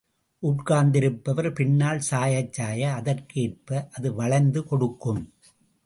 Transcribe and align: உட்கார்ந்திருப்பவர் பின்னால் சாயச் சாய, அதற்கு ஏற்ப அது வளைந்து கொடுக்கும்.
உட்கார்ந்திருப்பவர் 0.43 1.49
பின்னால் 1.53 1.99
சாயச் 1.99 2.53
சாய, 2.53 2.93
அதற்கு 2.93 3.41
ஏற்ப 3.41 3.87
அது 3.91 4.13
வளைந்து 4.13 4.63
கொடுக்கும். 4.63 5.23